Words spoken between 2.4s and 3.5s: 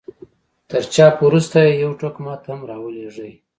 ته هم را ولېږئ.